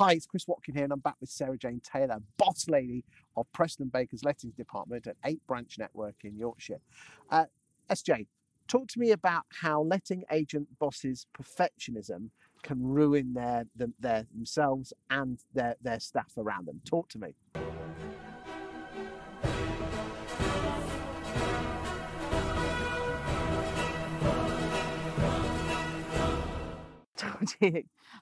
[0.00, 3.04] Hi, it's Chris Watkin here, and I'm back with Sarah Jane Taylor, boss lady
[3.36, 6.80] of Preston Baker's Lettings Department at 8 Branch Network in Yorkshire.
[7.28, 7.44] Uh,
[7.90, 8.26] SJ,
[8.66, 12.30] talk to me about how letting agent bosses' perfectionism
[12.62, 16.80] can ruin their, them, their themselves and their, their staff around them.
[16.86, 17.34] Talk to me.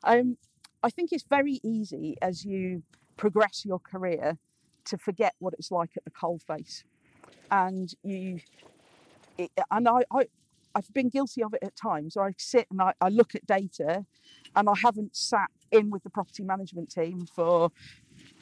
[0.03, 0.37] um,
[0.83, 2.83] I think it's very easy as you
[3.17, 4.39] progress your career
[4.85, 6.85] to forget what it's like at the coalface,
[7.51, 8.41] and you,
[9.37, 10.27] it, and I, I,
[10.75, 12.17] I've been guilty of it at times.
[12.17, 14.07] I sit and I, I look at data,
[14.55, 17.71] and I haven't sat in with the property management team for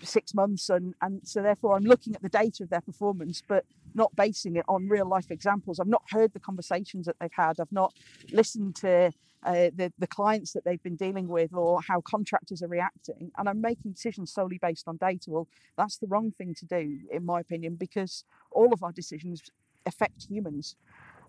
[0.02, 3.64] six months and and so therefore I'm looking at the data of their performance but
[3.94, 5.80] not basing it on real life examples.
[5.80, 7.58] I've not heard the conversations that they've had.
[7.58, 7.94] I've not
[8.30, 9.10] listened to
[9.42, 13.48] uh, the, the clients that they've been dealing with or how contractors are reacting and
[13.48, 15.30] I'm making decisions solely based on data.
[15.30, 19.42] Well that's the wrong thing to do in my opinion because all of our decisions
[19.86, 20.76] affect humans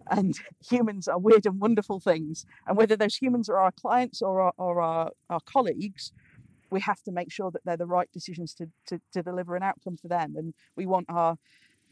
[0.10, 0.36] and
[0.70, 4.54] humans are weird and wonderful things and whether those humans are our clients or our,
[4.58, 6.12] or our, our colleagues
[6.70, 9.64] we have to make sure that they're the right decisions to, to, to deliver an
[9.64, 10.36] outcome for them.
[10.36, 11.38] And we want our,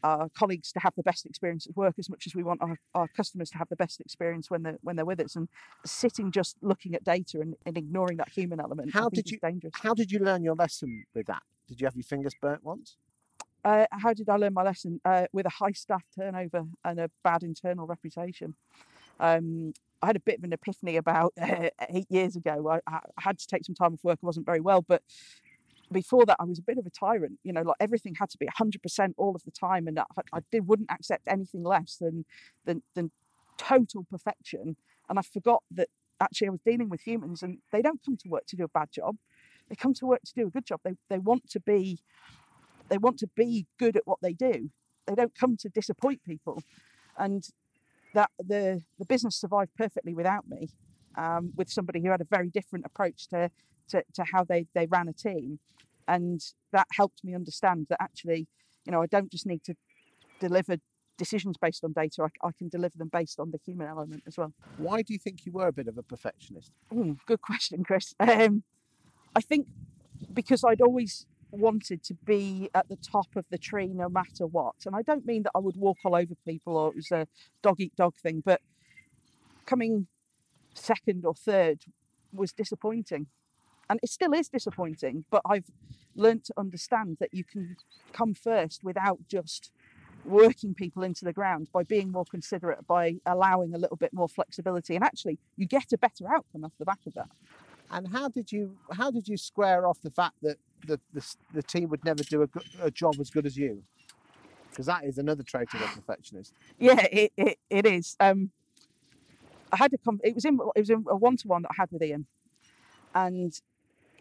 [0.04, 2.78] our colleagues to have the best experience at work as much as we want our,
[2.94, 5.36] our customers to have the best experience when they're when they're with us.
[5.36, 5.50] And
[5.86, 9.74] sitting just looking at data and, and ignoring that human element, How did you dangerous.
[9.76, 11.44] How did you learn your lesson with that?
[11.68, 12.98] Did you have your fingers burnt once?
[13.64, 15.02] Uh, how did I learn my lesson?
[15.04, 18.54] Uh, with a high staff turnover and a bad internal reputation.
[19.20, 19.74] Um,
[20.06, 22.70] I had a bit of an epiphany about uh, eight years ago.
[22.70, 24.20] I, I, had to take some time off work.
[24.22, 25.02] I wasn't very well, but
[25.92, 27.40] before that, I was a bit of a tyrant.
[27.44, 30.40] You know, like everything had to be 100% all of the time, and I, I
[30.52, 32.26] did, wouldn't accept anything less than,
[32.66, 33.12] than than
[33.58, 34.78] total perfection.
[35.10, 35.90] And I forgot that
[36.22, 38.68] actually I was dealing with humans, and they don't come to work to do a
[38.68, 39.16] bad job.
[39.70, 40.82] They come to work to do a good job.
[40.84, 42.00] They they want to be
[42.90, 44.70] they want to be good at what they do.
[45.08, 46.62] They don't come to disappoint people.
[47.18, 47.48] And
[48.16, 50.70] that the the business survived perfectly without me,
[51.18, 53.52] um, with somebody who had a very different approach to,
[53.90, 55.60] to to how they they ran a team,
[56.08, 58.48] and that helped me understand that actually,
[58.86, 59.76] you know, I don't just need to
[60.40, 60.78] deliver
[61.18, 62.24] decisions based on data.
[62.24, 64.54] I, I can deliver them based on the human element as well.
[64.78, 66.72] Why do you think you were a bit of a perfectionist?
[66.94, 68.14] Ooh, good question, Chris.
[68.36, 68.64] Um,
[69.38, 69.68] I think
[70.34, 74.76] because I'd always wanted to be at the top of the tree no matter what.
[74.86, 77.28] And I don't mean that I would walk all over people or it was a
[77.62, 78.62] dog eat dog thing, but
[79.66, 80.08] coming
[80.74, 81.84] second or third
[82.34, 83.28] was disappointing.
[83.90, 85.70] And it still is disappointing, but I've
[86.16, 87.76] learned to understand that you can
[88.14, 89.72] come first without just
[90.24, 94.28] working people into the ground by being more considerate, by allowing a little bit more
[94.28, 94.96] flexibility.
[94.96, 97.30] And actually, you get a better outcome off the back of that.
[97.92, 101.64] And how did you how did you square off the fact that the the, the
[101.64, 102.48] team would never do a,
[102.82, 103.84] a job as good as you?
[104.70, 106.54] Because that is another trait of a perfectionist.
[106.80, 108.18] Yeah, it, it, it is.
[108.20, 108.52] Um,
[109.72, 111.72] I had a com- it was in it was in a one to one that
[111.72, 112.28] I had with Ian,
[113.14, 113.54] and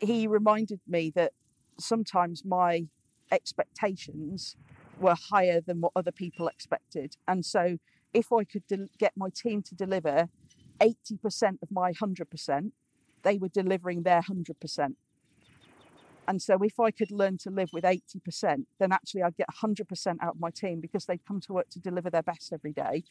[0.01, 1.33] he reminded me that
[1.79, 2.87] sometimes my
[3.33, 4.57] expectations
[5.01, 7.79] were higher than what other people expected, and so
[8.13, 10.29] if I could de- get my team to deliver
[10.81, 12.75] eighty percent of my hundred percent,
[13.25, 14.95] they were delivering their 100%.
[16.27, 20.17] And so if I could learn to live with 80%, then actually I'd get 100%
[20.21, 23.05] out of my team because they'd come to work to deliver their best every day.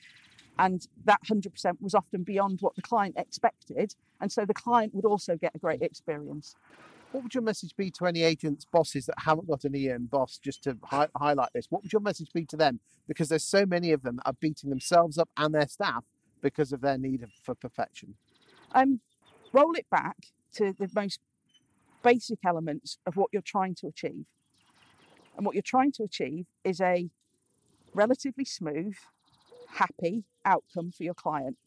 [0.57, 3.95] And that 100% was often beyond what the client expected.
[4.21, 6.55] And so the client would also get a great experience.
[7.11, 10.39] What would your message be to any agents, bosses that haven't got an Ian boss,
[10.39, 11.67] just to hi- highlight this?
[11.69, 12.79] What would your message be to them?
[13.07, 16.03] Because there's so many of them that are beating themselves up and their staff
[16.41, 18.15] because of their need for perfection.
[18.73, 18.99] Um,
[19.51, 20.17] roll it back
[20.55, 21.19] to the most
[22.03, 24.25] basic elements of what you're trying to achieve.
[25.35, 27.09] And what you're trying to achieve is a
[27.93, 28.95] relatively smooth,
[29.75, 31.57] happy outcome for your client,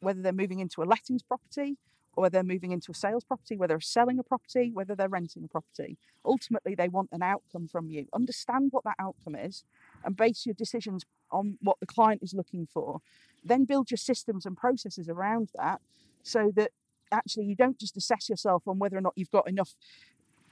[0.00, 1.78] whether they're moving into a lettings property
[2.16, 5.08] or whether they're moving into a sales property, whether they're selling a property, whether they're
[5.08, 5.96] renting a property.
[6.24, 8.06] Ultimately, they want an outcome from you.
[8.12, 9.64] Understand what that outcome is
[10.04, 13.00] and base your decisions on what the client is looking for.
[13.44, 15.80] Then build your systems and processes around that
[16.22, 16.70] so that
[17.14, 19.74] actually you don't just assess yourself on whether or not you've got enough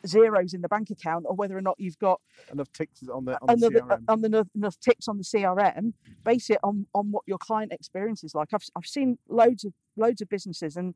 [0.06, 2.20] zeros in the bank account or whether or not you've got
[2.52, 4.04] enough ticks on the, on the another, CRM.
[4.08, 5.76] on the enough ticks on the CRM.
[5.76, 6.12] Mm-hmm.
[6.24, 8.48] Base it on on what your client experience is like.
[8.52, 10.94] I've I've seen loads of loads of businesses and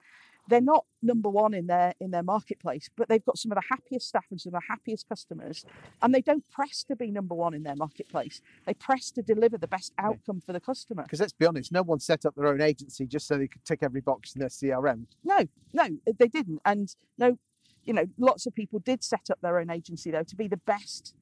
[0.49, 3.65] they're not number one in their in their marketplace, but they've got some of the
[3.69, 5.65] happiest staff and some of the happiest customers,
[6.03, 8.41] and they don't press to be number one in their marketplace.
[8.67, 11.03] They press to deliver the best outcome for the customer.
[11.03, 13.65] Because let's be honest, no one set up their own agency just so they could
[13.65, 15.07] tick every box in their CRM.
[15.25, 15.89] No, no,
[16.19, 17.39] they didn't, and no,
[17.85, 20.57] you know, lots of people did set up their own agency though to be the
[20.57, 21.15] best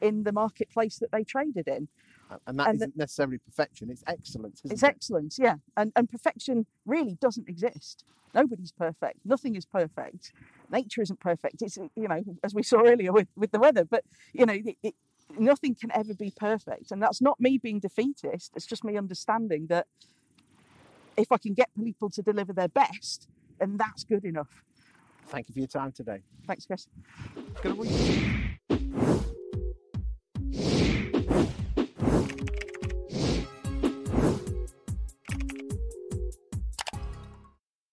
[0.00, 1.88] in the marketplace that they traded in.
[2.46, 4.86] And that not necessarily perfection, it's excellence, isn't It's it?
[4.86, 5.56] excellence, yeah.
[5.76, 8.04] And and perfection really doesn't exist.
[8.34, 9.18] Nobody's perfect.
[9.24, 10.32] Nothing is perfect.
[10.70, 11.62] Nature isn't perfect.
[11.62, 13.84] It's you know, as we saw earlier with, with the weather.
[13.84, 14.94] But you know, it, it,
[15.38, 16.92] nothing can ever be perfect.
[16.92, 18.52] And that's not me being defeatist.
[18.54, 19.86] It's just me understanding that
[21.16, 23.28] if I can get people to deliver their best,
[23.58, 24.62] then that's good enough.
[25.26, 26.22] Thank you for your time today.
[26.46, 26.86] Thanks, Chris.